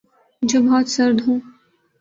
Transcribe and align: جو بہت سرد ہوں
جو 0.41 0.57
بہت 0.61 0.85
سرد 0.89 1.17
ہوں 1.27 1.39